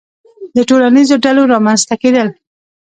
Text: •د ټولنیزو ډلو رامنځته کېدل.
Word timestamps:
•د 0.55 0.57
ټولنیزو 0.69 1.15
ډلو 1.25 1.41
رامنځته 1.53 1.95
کېدل. 2.01 2.27